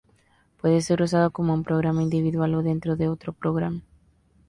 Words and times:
Puede 0.59 0.81
ser 0.81 1.03
usado 1.03 1.29
como 1.29 1.53
un 1.53 1.63
programa 1.63 2.01
individual 2.01 2.55
o 2.55 2.63
dentro 2.63 2.95
de 2.95 3.07
otro 3.07 3.33
programa. 3.33 3.83